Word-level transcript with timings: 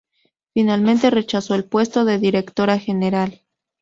Finalmente 0.55 1.11
rechazó 1.11 1.53
el 1.53 1.63
puesto 1.65 2.05
de 2.05 2.17
Directora 2.17 2.79
General. 2.79 3.43